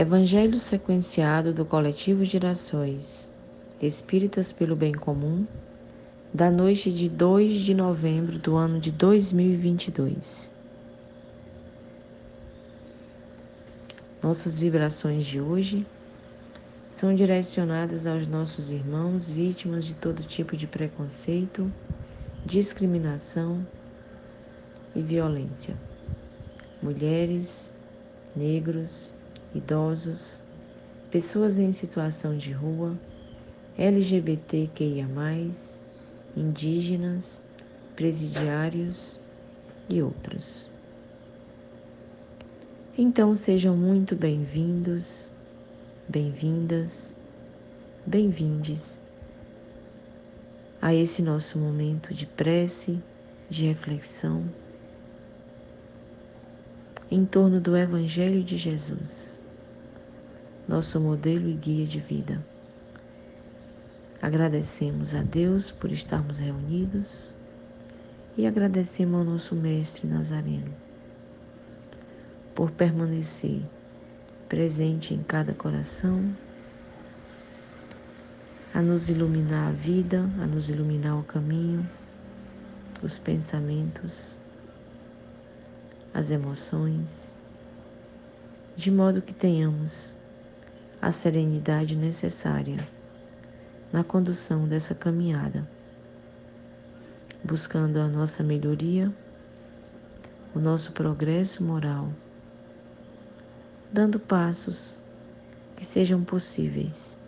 Evangelho 0.00 0.60
sequenciado 0.60 1.52
do 1.52 1.64
Coletivo 1.64 2.24
Girassóis 2.24 3.32
Espíritas 3.82 4.52
pelo 4.52 4.76
Bem 4.76 4.92
Comum, 4.92 5.44
da 6.32 6.52
noite 6.52 6.92
de 6.92 7.08
2 7.08 7.58
de 7.58 7.74
novembro 7.74 8.38
do 8.38 8.54
ano 8.54 8.78
de 8.78 8.92
2022. 8.92 10.52
Nossas 14.22 14.56
vibrações 14.56 15.26
de 15.26 15.40
hoje 15.40 15.84
são 16.88 17.12
direcionadas 17.12 18.06
aos 18.06 18.24
nossos 18.24 18.70
irmãos 18.70 19.28
vítimas 19.28 19.84
de 19.84 19.96
todo 19.96 20.22
tipo 20.22 20.56
de 20.56 20.68
preconceito, 20.68 21.72
discriminação 22.46 23.66
e 24.94 25.02
violência. 25.02 25.76
Mulheres, 26.80 27.74
negros, 28.36 29.17
idosos, 29.54 30.42
pessoas 31.10 31.58
em 31.58 31.72
situação 31.72 32.36
de 32.36 32.52
rua, 32.52 32.96
LGBTQIA, 33.76 35.06
indígenas, 36.36 37.40
presidiários 37.96 39.18
e 39.88 40.02
outros. 40.02 40.70
Então 42.96 43.34
sejam 43.34 43.76
muito 43.76 44.16
bem-vindos, 44.16 45.30
bem-vindas, 46.08 47.14
bem-vindes 48.04 49.00
a 50.80 50.94
esse 50.94 51.22
nosso 51.22 51.58
momento 51.58 52.12
de 52.12 52.26
prece, 52.26 53.00
de 53.48 53.66
reflexão 53.66 54.44
em 57.10 57.24
torno 57.24 57.60
do 57.60 57.76
Evangelho 57.76 58.42
de 58.42 58.56
Jesus, 58.56 59.37
nosso 60.68 61.00
modelo 61.00 61.48
e 61.48 61.54
guia 61.54 61.86
de 61.86 61.98
vida. 61.98 62.44
Agradecemos 64.20 65.14
a 65.14 65.22
Deus 65.22 65.70
por 65.70 65.90
estarmos 65.90 66.38
reunidos 66.38 67.34
e 68.36 68.46
agradecemos 68.46 69.18
ao 69.18 69.24
nosso 69.24 69.56
Mestre 69.56 70.06
Nazareno 70.06 70.72
por 72.54 72.70
permanecer 72.70 73.62
presente 74.48 75.14
em 75.14 75.22
cada 75.22 75.54
coração, 75.54 76.36
a 78.74 78.82
nos 78.82 79.08
iluminar 79.08 79.68
a 79.68 79.72
vida, 79.72 80.28
a 80.40 80.46
nos 80.46 80.68
iluminar 80.68 81.18
o 81.18 81.22
caminho, 81.22 81.88
os 83.02 83.16
pensamentos 83.16 84.38
as 86.18 86.32
emoções, 86.32 87.36
de 88.74 88.90
modo 88.90 89.22
que 89.22 89.32
tenhamos 89.32 90.12
a 91.00 91.12
serenidade 91.12 91.94
necessária 91.94 92.86
na 93.92 94.02
condução 94.02 94.66
dessa 94.66 94.94
caminhada, 94.94 95.68
buscando 97.44 97.98
a 98.00 98.08
nossa 98.08 98.42
melhoria, 98.42 99.12
o 100.54 100.58
nosso 100.58 100.92
progresso 100.92 101.62
moral, 101.62 102.12
dando 103.92 104.18
passos 104.18 105.00
que 105.76 105.86
sejam 105.86 106.24
possíveis 106.24 107.18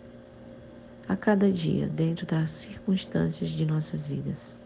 a 1.07 1.15
cada 1.15 1.49
dia 1.49 1.87
dentro 1.87 2.25
das 2.25 2.51
circunstâncias 2.51 3.49
de 3.49 3.65
nossas 3.65 4.05
vidas. 4.05 4.59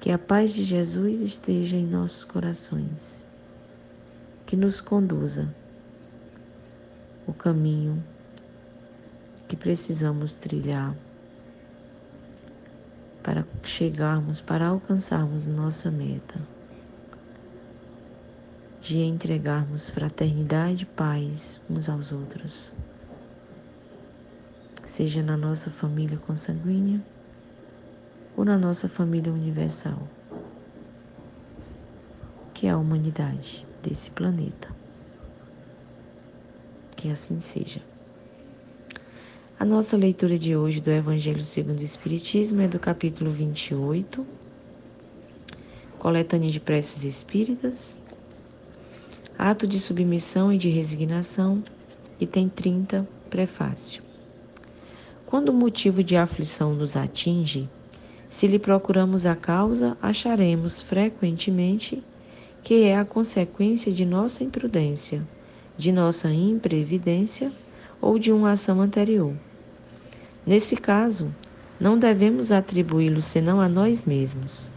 Que 0.00 0.12
a 0.12 0.18
paz 0.18 0.52
de 0.52 0.62
Jesus 0.62 1.20
esteja 1.20 1.76
em 1.76 1.86
nossos 1.86 2.24
corações, 2.24 3.26
que 4.46 4.56
nos 4.56 4.80
conduza 4.80 5.52
o 7.28 7.34
caminho 7.34 8.02
que 9.46 9.54
precisamos 9.54 10.36
trilhar 10.36 10.96
para 13.22 13.46
chegarmos, 13.62 14.40
para 14.40 14.68
alcançarmos 14.68 15.46
nossa 15.46 15.90
meta 15.90 16.40
de 18.80 19.00
entregarmos 19.00 19.90
fraternidade 19.90 20.84
e 20.84 20.86
paz 20.86 21.60
uns 21.68 21.90
aos 21.90 22.12
outros, 22.12 22.74
seja 24.86 25.22
na 25.22 25.36
nossa 25.36 25.70
família 25.70 26.16
consanguínea 26.16 27.02
ou 28.34 28.44
na 28.44 28.56
nossa 28.56 28.88
família 28.88 29.30
universal, 29.30 30.08
que 32.54 32.66
é 32.66 32.70
a 32.70 32.78
humanidade 32.78 33.66
desse 33.82 34.10
planeta. 34.10 34.77
Que 36.98 37.08
assim 37.12 37.38
seja. 37.38 37.80
A 39.56 39.64
nossa 39.64 39.96
leitura 39.96 40.36
de 40.36 40.56
hoje 40.56 40.80
do 40.80 40.90
Evangelho 40.90 41.44
segundo 41.44 41.78
o 41.78 41.84
Espiritismo 41.84 42.60
é 42.60 42.66
do 42.66 42.80
capítulo 42.80 43.30
28, 43.30 44.26
Coletânea 45.96 46.50
de 46.50 46.58
Preces 46.58 47.04
Espíritas, 47.04 48.02
Ato 49.38 49.64
de 49.64 49.78
Submissão 49.78 50.52
e 50.52 50.58
de 50.58 50.70
Resignação, 50.70 51.62
e 52.18 52.26
tem 52.26 52.48
30 52.48 53.08
prefácio. 53.30 54.02
Quando 55.24 55.50
o 55.50 55.54
motivo 55.54 56.02
de 56.02 56.16
aflição 56.16 56.74
nos 56.74 56.96
atinge, 56.96 57.70
se 58.28 58.48
lhe 58.48 58.58
procuramos 58.58 59.24
a 59.24 59.36
causa, 59.36 59.96
acharemos 60.02 60.82
frequentemente 60.82 62.02
que 62.64 62.82
é 62.82 62.98
a 62.98 63.04
consequência 63.04 63.92
de 63.92 64.04
nossa 64.04 64.42
imprudência, 64.42 65.24
de 65.78 65.92
nossa 65.92 66.28
imprevidência 66.30 67.52
ou 68.00 68.18
de 68.18 68.32
uma 68.32 68.52
ação 68.52 68.80
anterior. 68.80 69.32
Nesse 70.44 70.76
caso, 70.76 71.32
não 71.80 71.96
devemos 71.96 72.50
atribuí-lo 72.50 73.22
senão 73.22 73.60
a 73.60 73.68
nós 73.68 74.02
mesmos. 74.02 74.68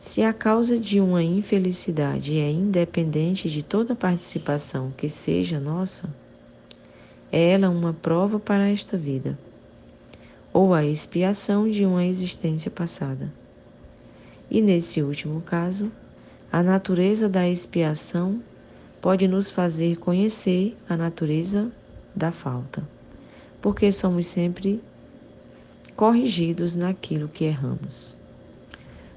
Se 0.00 0.22
a 0.22 0.32
causa 0.32 0.78
de 0.78 0.98
uma 0.98 1.22
infelicidade 1.22 2.38
é 2.38 2.50
independente 2.50 3.50
de 3.50 3.62
toda 3.62 3.94
participação 3.94 4.90
que 4.96 5.10
seja 5.10 5.60
nossa, 5.60 6.08
é 7.30 7.50
ela 7.50 7.68
uma 7.68 7.92
prova 7.92 8.40
para 8.40 8.68
esta 8.68 8.96
vida 8.96 9.38
ou 10.52 10.74
a 10.74 10.84
expiação 10.84 11.70
de 11.70 11.84
uma 11.84 12.04
existência 12.04 12.70
passada. 12.70 13.32
E 14.50 14.60
nesse 14.60 15.00
último 15.00 15.40
caso, 15.42 15.92
a 16.52 16.64
natureza 16.64 17.28
da 17.28 17.48
expiação 17.48 18.42
pode 19.00 19.28
nos 19.28 19.50
fazer 19.50 19.98
conhecer 19.98 20.76
a 20.88 20.96
natureza 20.96 21.70
da 22.14 22.32
falta, 22.32 22.82
porque 23.62 23.92
somos 23.92 24.26
sempre 24.26 24.82
corrigidos 25.94 26.74
naquilo 26.74 27.28
que 27.28 27.44
erramos. 27.44 28.18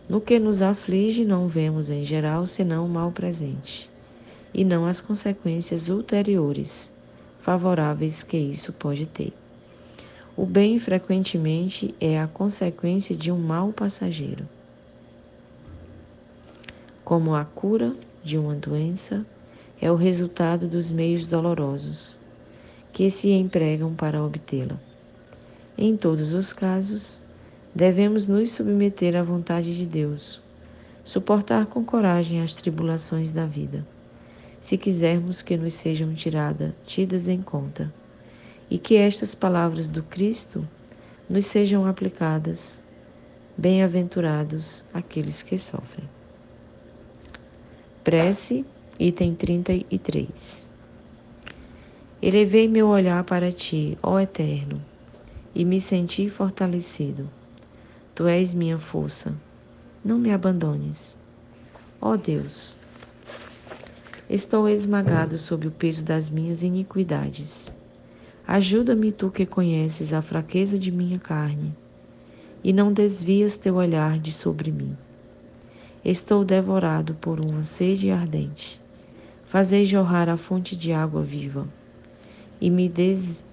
No 0.07 0.21
que 0.21 0.37
nos 0.37 0.61
aflige, 0.61 1.25
não 1.25 1.47
vemos 1.47 1.89
em 1.89 2.05
geral 2.05 2.45
senão 2.45 2.85
o 2.85 2.89
mal 2.89 3.11
presente, 3.11 3.89
e 4.53 4.63
não 4.63 4.85
as 4.85 5.01
consequências 5.01 5.89
ulteriores 5.89 6.93
favoráveis 7.41 8.21
que 8.21 8.37
isso 8.37 8.71
pode 8.71 9.07
ter. 9.07 9.33
O 10.37 10.45
bem 10.45 10.77
frequentemente 10.77 11.95
é 11.99 12.19
a 12.19 12.27
consequência 12.27 13.15
de 13.15 13.31
um 13.31 13.39
mal 13.39 13.73
passageiro. 13.73 14.47
Como 17.03 17.35
a 17.35 17.43
cura 17.43 17.93
de 18.23 18.37
uma 18.37 18.55
doença 18.55 19.25
é 19.81 19.91
o 19.91 19.95
resultado 19.95 20.69
dos 20.69 20.89
meios 20.89 21.27
dolorosos 21.27 22.17
que 22.93 23.11
se 23.11 23.29
empregam 23.31 23.93
para 23.93 24.23
obtê-la. 24.23 24.79
Em 25.77 25.97
todos 25.97 26.33
os 26.33 26.53
casos, 26.53 27.21
devemos 27.75 28.25
nos 28.25 28.53
submeter 28.53 29.17
à 29.17 29.21
vontade 29.21 29.75
de 29.75 29.85
Deus, 29.85 30.41
suportar 31.03 31.65
com 31.65 31.83
coragem 31.83 32.39
as 32.41 32.55
tribulações 32.55 33.33
da 33.33 33.45
vida, 33.45 33.85
se 34.61 34.77
quisermos 34.77 35.41
que 35.41 35.57
nos 35.57 35.73
sejam 35.73 36.13
tirada, 36.13 36.73
tidas 36.85 37.27
em 37.27 37.41
conta 37.41 37.93
e 38.69 38.77
que 38.77 38.95
estas 38.95 39.35
palavras 39.35 39.89
do 39.89 40.03
Cristo 40.03 40.65
nos 41.29 41.47
sejam 41.47 41.85
aplicadas. 41.85 42.81
Bem-aventurados 43.57 44.85
aqueles 44.93 45.41
que 45.41 45.57
sofrem. 45.57 46.22
Prece, 48.03 48.65
item 48.99 49.33
33. 49.35 50.67
Elevei 52.21 52.67
meu 52.67 52.87
olhar 52.87 53.23
para 53.23 53.51
ti, 53.51 53.97
ó 54.03 54.19
Eterno, 54.19 54.81
e 55.55 55.63
me 55.63 55.79
senti 55.79 56.29
fortalecido. 56.29 57.29
Tu 58.13 58.27
és 58.27 58.53
minha 58.53 58.77
força. 58.77 59.33
Não 60.03 60.17
me 60.17 60.31
abandones. 60.31 61.17
Ó 62.01 62.17
Deus, 62.17 62.75
estou 64.29 64.67
esmagado 64.67 65.37
sob 65.37 65.67
o 65.67 65.71
peso 65.71 66.03
das 66.03 66.29
minhas 66.29 66.61
iniquidades 66.61 67.73
Ajuda-me, 68.45 69.09
tu 69.13 69.31
que 69.31 69.45
conheces 69.45 70.11
a 70.11 70.21
fraqueza 70.21 70.77
de 70.77 70.91
minha 70.91 71.17
carne, 71.17 71.73
e 72.61 72.73
não 72.73 72.91
desvias 72.91 73.55
teu 73.55 73.75
olhar 73.75 74.19
de 74.19 74.33
sobre 74.33 74.69
mim. 74.69 74.97
Estou 76.05 76.43
devorado 76.43 77.13
por 77.13 77.39
uma 77.39 77.63
sede 77.63 78.11
ardente. 78.11 78.81
Fazei 79.45 79.85
jorrar 79.85 80.27
a 80.27 80.35
fonte 80.35 80.75
de 80.75 80.91
água 80.91 81.23
viva, 81.23 81.65
e 82.59 82.69
me, 82.69 82.89
des... 82.89 83.45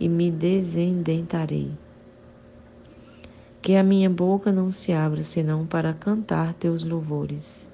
e 0.00 0.08
me 0.08 0.28
desendentarei. 0.28 1.70
Que 3.62 3.76
a 3.76 3.84
minha 3.84 4.10
boca 4.10 4.50
não 4.50 4.72
se 4.72 4.90
abra 4.90 5.22
senão 5.22 5.64
para 5.64 5.94
cantar 5.94 6.52
teus 6.54 6.82
louvores, 6.82 7.70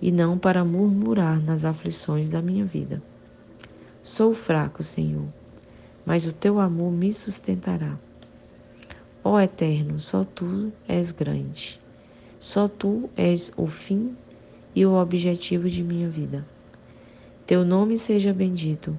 e 0.00 0.12
não 0.12 0.38
para 0.38 0.64
murmurar 0.64 1.42
nas 1.42 1.64
aflições 1.64 2.30
da 2.30 2.40
minha 2.40 2.64
vida. 2.64 3.02
Sou 4.00 4.32
fraco, 4.32 4.84
Senhor, 4.84 5.26
mas 6.06 6.24
o 6.24 6.32
teu 6.32 6.60
amor 6.60 6.92
me 6.92 7.12
sustentará. 7.12 7.98
Ó 9.24 9.40
Eterno, 9.40 9.98
só 9.98 10.22
tu 10.22 10.72
és 10.86 11.10
grande. 11.10 11.79
Só 12.40 12.68
tu 12.68 13.10
és 13.18 13.52
o 13.54 13.66
fim 13.66 14.16
e 14.74 14.86
o 14.86 14.94
objetivo 14.94 15.68
de 15.68 15.82
minha 15.82 16.08
vida. 16.08 16.42
Teu 17.46 17.66
nome 17.66 17.98
seja 17.98 18.32
bendito. 18.32 18.98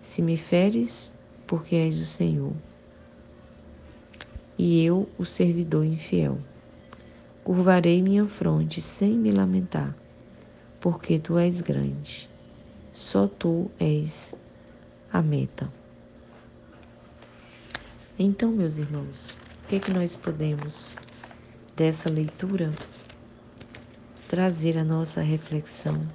Se 0.00 0.22
me 0.22 0.36
feres, 0.36 1.12
porque 1.48 1.74
és 1.74 1.98
o 1.98 2.06
Senhor. 2.06 2.52
E 4.56 4.84
eu, 4.84 5.08
o 5.18 5.24
servidor 5.26 5.84
infiel. 5.84 6.38
Curvarei 7.42 8.00
minha 8.00 8.26
fronte 8.26 8.80
sem 8.80 9.14
me 9.14 9.32
lamentar, 9.32 9.96
porque 10.80 11.18
tu 11.18 11.36
és 11.38 11.60
grande. 11.60 12.30
Só 12.92 13.26
tu 13.26 13.68
és 13.80 14.32
a 15.12 15.20
meta. 15.20 15.72
Então, 18.16 18.52
meus 18.52 18.78
irmãos, 18.78 19.34
o 19.64 19.68
que, 19.68 19.76
é 19.76 19.80
que 19.80 19.92
nós 19.92 20.14
podemos 20.14 20.94
dessa 21.76 22.10
leitura 22.10 22.72
trazer 24.28 24.78
a 24.78 24.84
nossa 24.84 25.20
reflexão 25.20 26.06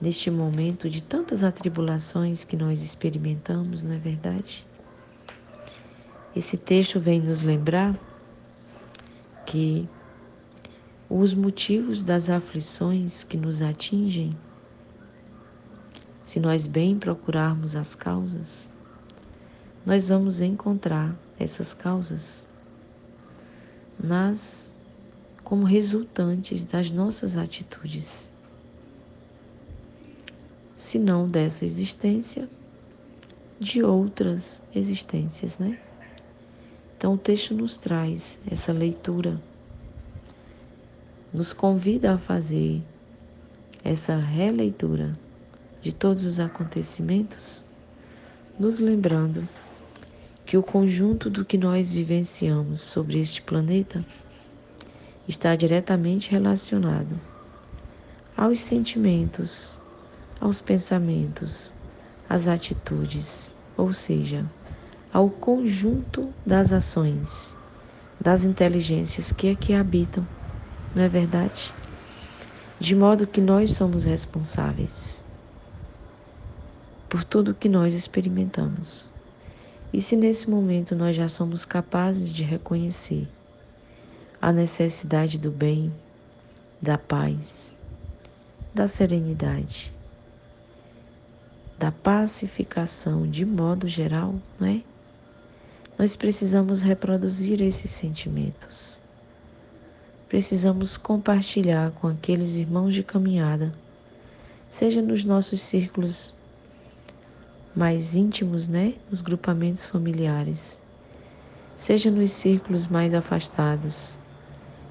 neste 0.00 0.30
momento 0.30 0.90
de 0.90 1.02
tantas 1.02 1.42
atribulações 1.42 2.44
que 2.44 2.56
nós 2.56 2.82
experimentamos, 2.82 3.82
não 3.82 3.94
é 3.94 3.98
verdade? 3.98 4.66
Esse 6.34 6.56
texto 6.56 7.00
vem 7.00 7.20
nos 7.20 7.42
lembrar 7.42 7.98
que 9.46 9.88
os 11.08 11.32
motivos 11.32 12.02
das 12.02 12.28
aflições 12.28 13.24
que 13.24 13.36
nos 13.36 13.62
atingem, 13.62 14.36
se 16.22 16.38
nós 16.40 16.66
bem 16.66 16.98
procurarmos 16.98 17.74
as 17.74 17.94
causas, 17.94 18.70
nós 19.84 20.08
vamos 20.08 20.40
encontrar 20.40 21.16
essas 21.38 21.72
causas 21.72 22.45
nas 24.02 24.72
como 25.42 25.64
resultantes 25.64 26.64
das 26.64 26.90
nossas 26.90 27.36
atitudes. 27.36 28.30
Se 30.76 30.98
não 30.98 31.28
dessa 31.28 31.64
existência, 31.64 32.48
de 33.58 33.82
outras 33.82 34.62
existências, 34.74 35.58
né? 35.58 35.78
Então 36.96 37.14
o 37.14 37.18
texto 37.18 37.54
nos 37.54 37.76
traz 37.76 38.38
essa 38.50 38.72
leitura, 38.72 39.40
nos 41.32 41.52
convida 41.52 42.14
a 42.14 42.18
fazer 42.18 42.82
essa 43.84 44.16
releitura 44.16 45.16
de 45.80 45.92
todos 45.92 46.24
os 46.24 46.40
acontecimentos, 46.40 47.64
nos 48.58 48.80
lembrando 48.80 49.48
que 50.46 50.56
o 50.56 50.62
conjunto 50.62 51.28
do 51.28 51.44
que 51.44 51.58
nós 51.58 51.90
vivenciamos 51.90 52.80
sobre 52.80 53.18
este 53.18 53.42
planeta 53.42 54.04
está 55.26 55.56
diretamente 55.56 56.30
relacionado 56.30 57.20
aos 58.36 58.60
sentimentos, 58.60 59.74
aos 60.40 60.60
pensamentos, 60.60 61.74
às 62.28 62.46
atitudes, 62.46 63.52
ou 63.76 63.92
seja, 63.92 64.46
ao 65.12 65.28
conjunto 65.28 66.32
das 66.46 66.72
ações, 66.72 67.52
das 68.20 68.44
inteligências 68.44 69.32
que 69.32 69.50
aqui 69.50 69.74
habitam, 69.74 70.24
não 70.94 71.02
é 71.02 71.08
verdade? 71.08 71.74
De 72.78 72.94
modo 72.94 73.26
que 73.26 73.40
nós 73.40 73.72
somos 73.72 74.04
responsáveis 74.04 75.24
por 77.08 77.24
tudo 77.24 77.54
que 77.54 77.68
nós 77.68 77.94
experimentamos. 77.94 79.15
E 79.96 80.02
se 80.02 80.14
nesse 80.14 80.50
momento 80.50 80.94
nós 80.94 81.16
já 81.16 81.26
somos 81.26 81.64
capazes 81.64 82.30
de 82.30 82.44
reconhecer 82.44 83.26
a 84.42 84.52
necessidade 84.52 85.38
do 85.38 85.50
bem, 85.50 85.90
da 86.82 86.98
paz, 86.98 87.74
da 88.74 88.86
serenidade, 88.86 89.90
da 91.78 91.90
pacificação 91.90 93.26
de 93.26 93.46
modo 93.46 93.88
geral, 93.88 94.34
não 94.60 94.68
é? 94.68 94.82
Nós 95.98 96.14
precisamos 96.14 96.82
reproduzir 96.82 97.62
esses 97.62 97.90
sentimentos. 97.90 99.00
Precisamos 100.28 100.98
compartilhar 100.98 101.90
com 101.92 102.08
aqueles 102.08 102.56
irmãos 102.56 102.92
de 102.92 103.02
caminhada, 103.02 103.72
seja 104.68 105.00
nos 105.00 105.24
nossos 105.24 105.62
círculos 105.62 106.34
mais 107.76 108.14
íntimos, 108.14 108.68
né? 108.68 108.94
Nos 109.10 109.20
grupamentos 109.20 109.84
familiares, 109.84 110.80
seja 111.76 112.10
nos 112.10 112.30
círculos 112.32 112.86
mais 112.86 113.12
afastados, 113.12 114.16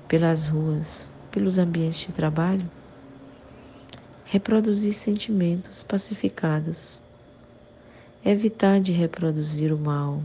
pelas 0.07 0.45
ruas, 0.45 1.09
pelos 1.31 1.57
ambientes 1.57 2.01
de 2.01 2.13
trabalho, 2.13 2.69
reproduzir 4.23 4.93
sentimentos 4.93 5.81
pacificados, 5.81 7.01
evitar 8.23 8.79
de 8.79 8.91
reproduzir 8.91 9.73
o 9.73 9.79
mal, 9.79 10.21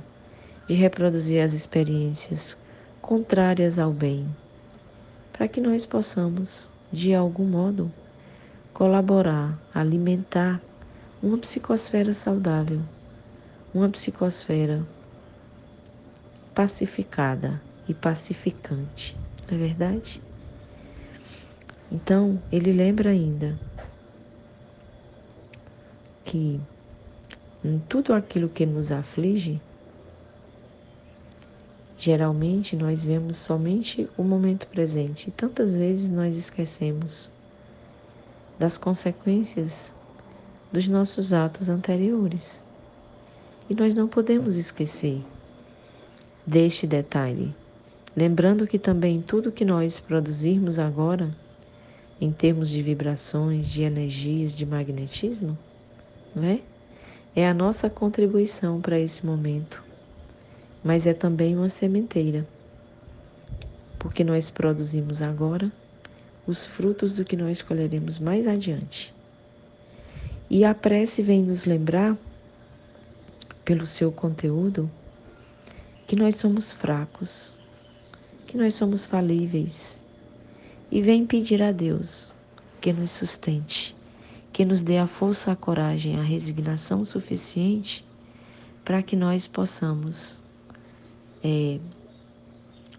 de 0.68 0.74
reproduzir 0.74 1.40
as 1.42 1.54
experiências 1.54 2.58
contrárias 3.00 3.78
ao 3.78 3.90
bem, 3.90 4.28
para 5.32 5.48
que 5.48 5.62
nós 5.62 5.86
possamos, 5.86 6.70
de 6.92 7.14
algum 7.14 7.46
modo, 7.46 7.90
colaborar, 8.74 9.58
alimentar 9.74 10.60
uma 11.22 11.36
psicosfera 11.36 12.14
saudável, 12.14 12.80
uma 13.74 13.88
psicosfera 13.90 14.86
pacificada 16.54 17.60
e 17.86 17.92
pacificante, 17.92 19.16
não 19.48 19.56
é 19.56 19.60
verdade? 19.60 20.22
Então, 21.92 22.40
ele 22.50 22.72
lembra 22.72 23.10
ainda 23.10 23.58
que 26.24 26.60
em 27.62 27.78
tudo 27.80 28.14
aquilo 28.14 28.48
que 28.48 28.64
nos 28.64 28.90
aflige, 28.90 29.60
geralmente 31.98 32.74
nós 32.76 33.04
vemos 33.04 33.36
somente 33.36 34.08
o 34.16 34.22
momento 34.22 34.66
presente 34.68 35.28
e 35.28 35.32
tantas 35.32 35.74
vezes 35.74 36.08
nós 36.08 36.36
esquecemos 36.36 37.30
das 38.58 38.78
consequências 38.78 39.92
dos 40.72 40.86
nossos 40.86 41.32
atos 41.32 41.68
anteriores. 41.68 42.64
E 43.68 43.74
nós 43.74 43.94
não 43.94 44.06
podemos 44.08 44.56
esquecer 44.56 45.22
deste 46.46 46.86
detalhe, 46.86 47.54
lembrando 48.16 48.66
que 48.66 48.78
também 48.78 49.20
tudo 49.20 49.52
que 49.52 49.64
nós 49.64 50.00
produzirmos 50.00 50.78
agora, 50.78 51.34
em 52.20 52.32
termos 52.32 52.68
de 52.68 52.82
vibrações, 52.82 53.68
de 53.68 53.82
energias, 53.82 54.54
de 54.54 54.66
magnetismo, 54.66 55.56
não 56.34 56.44
é? 56.44 56.60
É 57.34 57.48
a 57.48 57.54
nossa 57.54 57.88
contribuição 57.88 58.80
para 58.80 58.98
esse 58.98 59.24
momento, 59.24 59.82
mas 60.82 61.06
é 61.06 61.14
também 61.14 61.56
uma 61.56 61.68
sementeira, 61.68 62.46
porque 63.98 64.24
nós 64.24 64.50
produzimos 64.50 65.22
agora 65.22 65.70
os 66.46 66.64
frutos 66.64 67.16
do 67.16 67.24
que 67.24 67.36
nós 67.36 67.62
colheremos 67.62 68.18
mais 68.18 68.48
adiante. 68.48 69.14
E 70.52 70.64
a 70.64 70.74
prece 70.74 71.22
vem 71.22 71.44
nos 71.44 71.64
lembrar, 71.64 72.18
pelo 73.64 73.86
seu 73.86 74.10
conteúdo, 74.10 74.90
que 76.08 76.16
nós 76.16 76.34
somos 76.34 76.72
fracos, 76.72 77.56
que 78.48 78.56
nós 78.56 78.74
somos 78.74 79.06
falíveis, 79.06 80.02
e 80.90 81.00
vem 81.00 81.24
pedir 81.24 81.62
a 81.62 81.70
Deus 81.70 82.32
que 82.80 82.92
nos 82.92 83.12
sustente, 83.12 83.94
que 84.52 84.64
nos 84.64 84.82
dê 84.82 84.98
a 84.98 85.06
força, 85.06 85.52
a 85.52 85.56
coragem, 85.56 86.18
a 86.18 86.22
resignação 86.22 87.04
suficiente 87.04 88.04
para 88.84 89.04
que 89.04 89.14
nós 89.14 89.46
possamos 89.46 90.42
é, 91.44 91.78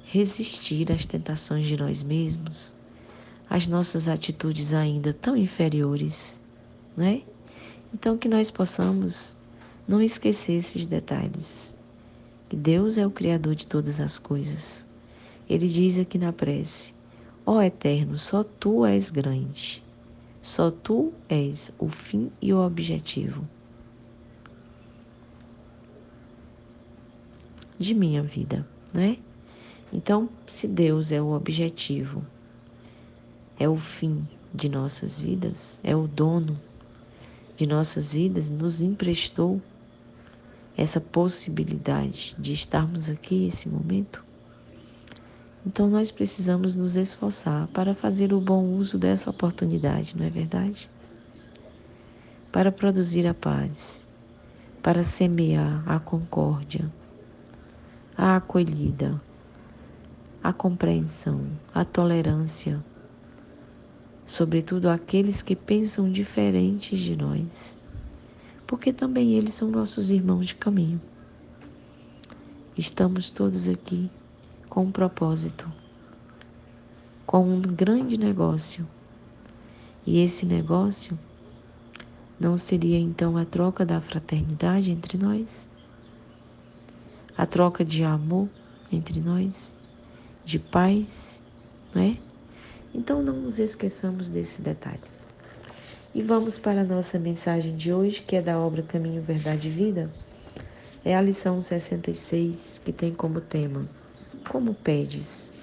resistir 0.05 0.89
às 0.89 1.05
tentações 1.05 1.67
de 1.67 1.75
nós 1.75 2.01
mesmos, 2.01 2.72
às 3.50 3.67
nossas 3.67 4.08
atitudes 4.08 4.74
ainda 4.74 5.13
tão 5.13 5.36
inferiores, 5.36 6.39
né? 6.96 7.24
Então, 7.94 8.18
que 8.18 8.30
nós 8.30 8.50
possamos 8.50 9.36
não 9.88 10.02
esquecer 10.02 10.54
esses 10.54 10.86
detalhes. 10.86 11.76
Que 12.50 12.56
Deus 12.56 12.98
é 12.98 13.06
o 13.06 13.12
Criador 13.12 13.56
de 13.56 13.68
todas 13.68 14.00
as 14.00 14.18
coisas. 14.18 14.86
Ele 15.50 15.68
diz 15.68 16.00
aqui 16.00 16.18
na 16.18 16.32
prece: 16.32 16.94
Ó 17.46 17.58
oh, 17.58 17.62
Eterno, 17.62 18.18
só 18.18 18.44
tu 18.44 18.86
és 18.86 19.10
grande. 19.10 19.84
Só 20.42 20.72
tu 20.72 21.14
és 21.30 21.72
o 21.78 21.88
fim 21.88 22.32
e 22.42 22.52
o 22.52 22.60
objetivo 22.60 23.48
de 27.82 27.94
minha 27.96 28.22
vida, 28.22 28.66
né? 28.94 29.18
Então, 29.92 30.30
se 30.48 30.68
Deus 30.68 31.12
é 31.12 31.22
o 31.22 31.32
objetivo, 31.34 32.24
é 33.60 33.68
o 33.68 33.76
fim 33.76 34.26
de 34.54 34.70
nossas 34.70 35.20
vidas, 35.20 35.80
é 35.84 35.96
o 35.96 36.08
dono 36.08 36.60
de 37.62 37.68
nossas 37.68 38.12
vidas, 38.12 38.50
nos 38.50 38.82
emprestou 38.82 39.62
essa 40.75 41.00
possibilidade 41.00 42.36
de 42.39 42.53
estarmos 42.53 43.08
aqui 43.08 43.38
nesse 43.38 43.70
momento, 43.70 44.25
então 45.63 45.88
nós 45.88 46.10
precisamos 46.10 46.75
nos 46.75 46.96
esforçar 46.96 47.68
para 47.68 47.94
fazer 47.94 48.34
o 48.34 48.41
bom 48.41 48.63
uso 48.63 48.98
dessa 48.98 49.30
oportunidade, 49.30 50.18
não 50.18 50.25
é 50.25 50.30
verdade? 50.32 50.89
Para 52.51 52.72
produzir 52.72 53.27
a 53.27 53.34
paz, 53.36 54.03
para 54.82 55.03
semear 55.03 55.84
a 55.88 56.00
concórdia, 56.00 56.91
a 58.18 58.38
acolhida, 58.38 59.22
a 60.44 60.51
compreensão, 60.51 61.46
a 61.72 61.86
tolerância, 61.86 62.84
sobretudo 64.25 64.90
aqueles 64.90 65.42
que 65.42 65.56
pensam 65.56 66.12
diferentes 66.12 67.00
de 67.00 67.16
nós, 67.16 67.78
porque 68.66 68.94
também 68.94 69.34
eles 69.34 69.54
são 69.54 69.70
nossos 69.70 70.10
irmãos 70.10 70.48
de 70.48 70.56
caminho. 70.56 71.01
Estamos 72.78 73.30
todos 73.30 73.68
aqui 73.68 74.10
com 74.70 74.84
um 74.84 74.92
propósito, 74.92 75.70
com 77.25 77.44
um 77.44 77.60
grande 77.62 78.18
negócio. 78.18 78.88
E 80.06 80.20
esse 80.24 80.46
negócio 80.46 81.20
não 82.40 82.58
seria 82.58 82.98
então 82.98 83.38
a 83.38 83.46
troca 83.46 83.86
da 83.86 84.01
fraternidade 84.01 84.90
entre 84.90 85.18
nós? 85.18 85.70
A 87.38 87.46
troca 87.46 87.86
de 87.86 88.04
amor 88.04 88.50
entre 88.92 89.20
nós? 89.20 89.75
De 90.44 90.58
paz, 90.58 91.44
não 91.94 92.01
é? 92.01 92.31
Então 92.94 93.22
não 93.22 93.36
nos 93.36 93.60
esqueçamos 93.60 94.30
desse 94.30 94.62
detalhe. 94.62 95.00
E 96.14 96.22
vamos 96.22 96.58
para 96.58 96.82
a 96.82 96.86
nossa 96.86 97.18
mensagem 97.18 97.76
de 97.76 97.94
hoje, 97.94 98.22
que 98.22 98.36
é 98.36 98.42
da 98.42 98.60
obra 98.60 98.84
Caminho, 98.84 99.22
Verdade 99.22 99.68
e 99.68 99.72
Vida. 99.72 100.12
É 101.04 101.16
a 101.16 101.22
lição 101.22 101.62
66, 101.62 102.82
que 102.84 102.92
tem 102.92 103.14
como 103.14 103.40
tema 103.40 103.88
como 104.50 104.74
pedes. 104.74 105.54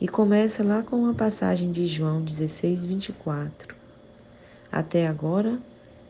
E 0.00 0.08
começa 0.08 0.62
lá 0.62 0.82
com 0.82 0.96
uma 0.96 1.14
passagem 1.14 1.70
de 1.72 1.86
João 1.86 2.22
16, 2.22 2.84
24. 2.84 3.74
Até 4.70 5.06
agora, 5.06 5.58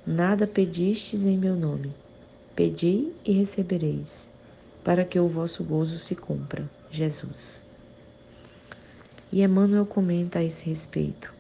nada 0.06 0.46
pedistes 0.46 1.24
em 1.24 1.36
meu 1.36 1.54
nome. 1.54 1.92
Pedi 2.56 3.12
e 3.24 3.32
recebereis, 3.32 4.30
para 4.82 5.04
que 5.04 5.18
o 5.18 5.28
vosso 5.28 5.62
gozo 5.64 5.98
se 5.98 6.14
cumpra. 6.14 6.68
Jesus. 6.90 7.64
E 9.34 9.42
Emmanuel 9.42 9.84
comenta 9.84 10.38
a 10.38 10.44
esse 10.44 10.64
respeito. 10.64 11.34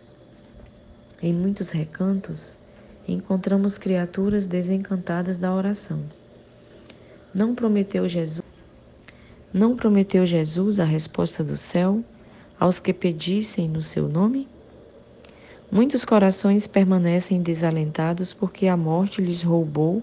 Em 1.22 1.32
muitos 1.32 1.70
recantos, 1.70 2.58
encontramos 3.06 3.78
criaturas 3.78 4.48
desencantadas 4.48 5.36
da 5.36 5.54
oração. 5.54 6.02
Não 7.32 7.54
prometeu 7.54 8.08
Jesus 8.08 8.42
não 9.52 9.76
prometeu 9.76 10.26
Jesus 10.26 10.80
a 10.80 10.84
resposta 10.84 11.44
do 11.44 11.56
céu 11.56 12.02
aos 12.58 12.80
que 12.80 12.92
pedissem 12.92 13.68
no 13.68 13.80
seu 13.80 14.08
nome? 14.08 14.48
Muitos 15.70 16.04
corações 16.04 16.66
permanecem 16.66 17.40
desalentados 17.40 18.34
porque 18.34 18.66
a 18.66 18.76
morte 18.76 19.20
lhes 19.20 19.44
roubou 19.44 20.02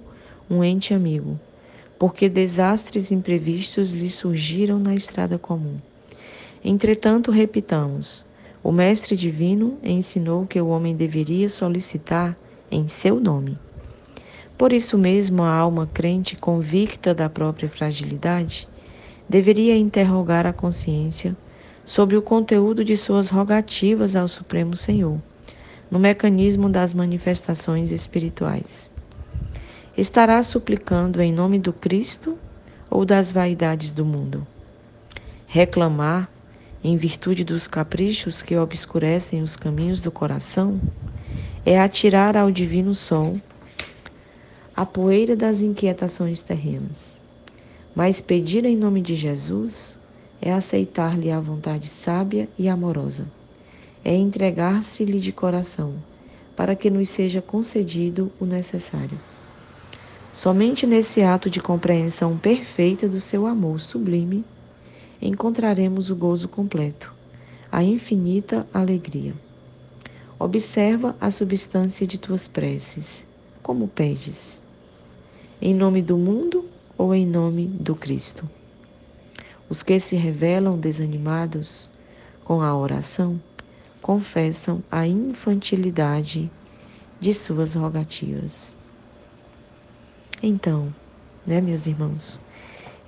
um 0.49 0.63
ente 0.63 0.93
amigo, 0.93 1.37
porque 1.99 2.29
desastres 2.29 3.11
imprevistos 3.11 3.91
lhes 3.91 4.13
surgiram 4.13 4.79
na 4.79 4.95
estrada 4.95 5.37
comum. 5.37 5.75
Entretanto, 6.63 7.31
repitamos: 7.31 8.23
o 8.63 8.71
Mestre 8.71 9.15
Divino 9.15 9.79
ensinou 9.83 10.45
que 10.45 10.61
o 10.61 10.67
homem 10.67 10.95
deveria 10.95 11.49
solicitar 11.49 12.37
em 12.69 12.87
seu 12.87 13.19
nome. 13.19 13.57
Por 14.57 14.71
isso 14.71 14.95
mesmo, 14.97 15.41
a 15.41 15.51
alma 15.51 15.89
crente, 15.91 16.35
convicta 16.35 17.15
da 17.15 17.27
própria 17.27 17.67
fragilidade, 17.67 18.67
deveria 19.27 19.75
interrogar 19.75 20.45
a 20.45 20.53
consciência 20.53 21.35
sobre 21.83 22.15
o 22.15 22.21
conteúdo 22.21 22.85
de 22.85 22.95
suas 22.95 23.29
rogativas 23.29 24.15
ao 24.15 24.27
Supremo 24.27 24.75
Senhor, 24.75 25.19
no 25.89 25.97
mecanismo 25.97 26.69
das 26.69 26.93
manifestações 26.93 27.91
espirituais. 27.91 28.91
Estará 29.97 30.43
suplicando 30.43 31.19
em 31.21 31.33
nome 31.33 31.57
do 31.57 31.73
Cristo 31.73 32.37
ou 32.89 33.03
das 33.03 33.31
vaidades 33.31 33.91
do 33.91 34.05
mundo? 34.05 34.45
Reclamar, 35.47 36.29
em 36.83 36.97
virtude 36.97 37.43
dos 37.43 37.67
caprichos 37.67 38.41
que 38.41 38.57
obscurecem 38.57 39.41
os 39.43 39.55
caminhos 39.55 40.01
do 40.01 40.11
coração, 40.11 40.79
é 41.65 41.79
atirar 41.79 42.35
ao 42.35 42.49
Divino 42.49 42.95
Sol 42.95 43.39
a 44.75 44.85
poeira 44.85 45.35
das 45.35 45.61
inquietações 45.61 46.41
terrenas. 46.41 47.19
Mas 47.95 48.19
pedir 48.19 48.65
em 48.65 48.75
nome 48.75 49.01
de 49.01 49.15
Jesus 49.15 49.99
é 50.41 50.51
aceitar-lhe 50.51 51.29
a 51.29 51.39
vontade 51.39 51.87
sábia 51.87 52.49
e 52.57 52.67
amorosa. 52.67 53.27
É 54.03 54.15
entregar-se-lhe 54.15 55.19
de 55.19 55.31
coração, 55.31 55.93
para 56.55 56.75
que 56.75 56.89
nos 56.89 57.09
seja 57.09 57.41
concedido 57.41 58.31
o 58.39 58.45
necessário. 58.45 59.19
Somente 60.33 60.87
nesse 60.87 61.21
ato 61.21 61.49
de 61.49 61.59
compreensão 61.59 62.37
perfeita 62.37 63.07
do 63.07 63.19
seu 63.19 63.45
amor 63.45 63.79
sublime 63.79 64.43
encontraremos 65.21 66.09
o 66.09 66.15
gozo 66.15 66.47
completo, 66.47 67.13
a 67.71 67.83
infinita 67.83 68.67
alegria. 68.73 69.33
Observa 70.39 71.15
a 71.21 71.29
substância 71.29 72.07
de 72.07 72.17
tuas 72.17 72.47
preces. 72.47 73.27
Como 73.61 73.87
pedes? 73.87 74.61
Em 75.61 75.73
nome 75.75 76.01
do 76.01 76.17
mundo 76.17 76.67
ou 76.97 77.13
em 77.13 77.27
nome 77.27 77.67
do 77.67 77.93
Cristo. 77.93 78.49
Os 79.69 79.83
que 79.83 79.99
se 79.99 80.15
revelam 80.15 80.79
desanimados 80.79 81.87
com 82.43 82.61
a 82.61 82.75
oração 82.75 83.39
confessam 84.01 84.83
a 84.91 85.05
infantilidade 85.05 86.51
de 87.19 87.33
suas 87.33 87.75
rogativas. 87.75 88.75
Então, 90.41 90.91
né, 91.45 91.61
meus 91.61 91.85
irmãos, 91.85 92.39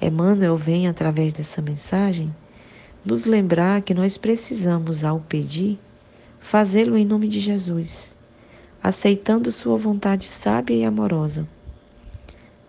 Emmanuel 0.05 0.57
vem 0.57 0.87
através 0.87 1.33
dessa 1.33 1.61
mensagem 1.61 2.33
nos 3.05 3.25
lembrar 3.25 3.81
que 3.81 3.93
nós 3.93 4.17
precisamos, 4.17 5.03
ao 5.03 5.19
pedir, 5.19 5.79
fazê-lo 6.39 6.97
em 6.97 7.05
nome 7.05 7.27
de 7.27 7.39
Jesus, 7.39 8.13
aceitando 8.81 9.51
Sua 9.51 9.77
vontade 9.77 10.25
sábia 10.25 10.75
e 10.75 10.85
amorosa 10.85 11.47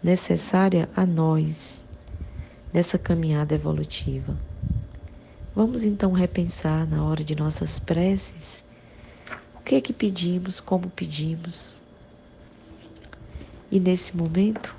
necessária 0.04 0.86
a 0.94 1.06
nós 1.06 1.82
nessa 2.70 2.98
caminhada 2.98 3.54
evolutiva. 3.54 4.36
Vamos 5.56 5.84
então 5.84 6.12
repensar 6.12 6.86
na 6.86 7.02
hora 7.02 7.24
de 7.24 7.34
nossas 7.34 7.78
preces 7.78 8.62
o 9.54 9.62
que 9.62 9.76
é 9.76 9.80
que 9.80 9.94
pedimos, 9.94 10.60
como 10.60 10.90
pedimos. 10.90 11.80
E 13.70 13.80
nesse 13.80 14.14
momento, 14.14 14.76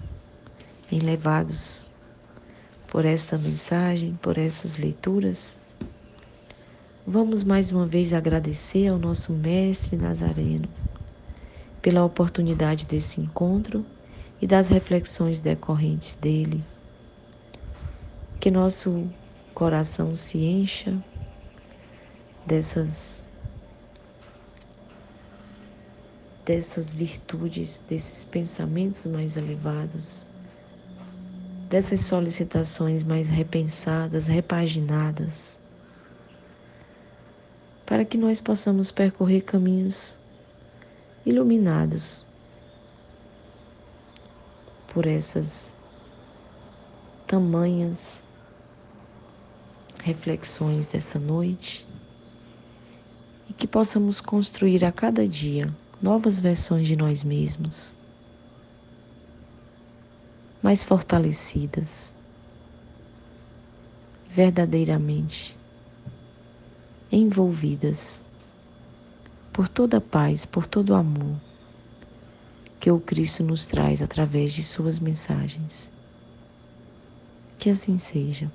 enlevados 0.91 1.89
por 2.95 3.03
esta 3.03 3.37
mensagem, 3.37 4.15
por 4.21 4.37
essas 4.37 4.77
leituras, 4.77 5.59
vamos 7.05 7.43
mais 7.43 7.69
uma 7.69 7.85
vez 7.85 8.13
agradecer 8.13 8.87
ao 8.87 8.97
nosso 8.97 9.33
Mestre 9.33 9.97
Nazareno 9.97 10.69
pela 11.81 12.05
oportunidade 12.05 12.85
desse 12.85 13.19
encontro 13.19 13.85
e 14.41 14.47
das 14.47 14.69
reflexões 14.69 15.41
decorrentes 15.41 16.15
dele. 16.15 16.63
Que 18.39 18.49
nosso 18.49 19.13
coração 19.53 20.15
se 20.15 20.37
encha 20.37 20.97
dessas 22.47 23.27
dessas 26.45 26.93
virtudes, 26.93 27.83
desses 27.89 28.23
pensamentos 28.23 29.05
mais 29.05 29.35
elevados, 29.35 30.25
dessas 31.75 32.03
solicitações 32.03 33.03
mais 33.03 33.27
repensadas, 33.27 34.27
repaginadas, 34.27 35.59
para 37.85 38.05
que 38.05 38.17
nós 38.17 38.39
possamos 38.39 38.91
percorrer 38.91 39.41
caminhos 39.41 40.17
iluminados 41.25 42.25
por 44.87 45.05
essas 45.05 45.75
tamanhas 47.27 48.23
reflexões 50.01 50.87
dessa 50.87 51.19
noite 51.19 51.85
e 53.49 53.53
que 53.53 53.67
possamos 53.67 54.21
construir 54.21 54.85
a 54.85 54.93
cada 54.93 55.27
dia 55.27 55.75
novas 56.01 56.39
versões 56.39 56.87
de 56.87 56.95
nós 56.95 57.21
mesmos, 57.21 57.93
mais 60.65 60.83
fortalecidas, 60.83 62.11
verdadeiramente 64.27 65.55
envolvidas 67.11 68.23
por 69.53 69.69
toda 69.69 69.97
a 69.97 70.01
paz, 70.01 70.43
por 70.43 70.65
todo 70.65 70.89
o 70.89 70.95
amor 70.95 71.39
que 72.79 72.89
o 72.89 72.99
Cristo 72.99 73.43
nos 73.43 73.67
traz 73.67 74.01
através 74.01 74.53
de 74.53 74.63
suas 74.63 74.97
mensagens. 74.97 75.91
Que 77.59 77.69
assim 77.69 77.99
seja. 77.99 78.51